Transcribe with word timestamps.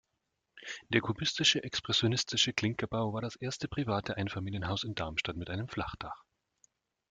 Der 0.89 0.99
kubistische, 0.99 1.61
expressionistische 1.63 2.53
Klinkerbau 2.53 3.13
war 3.13 3.21
das 3.21 3.35
erste 3.35 3.67
private 3.67 4.17
Einfamilienhaus 4.17 4.83
in 4.83 4.95
Darmstadt 4.95 5.37
mit 5.37 5.51
einem 5.51 5.67
Flachdach. 5.67 6.23